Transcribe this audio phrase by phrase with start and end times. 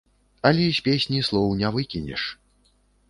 [0.49, 2.23] Але з песні слоў не выкінеш.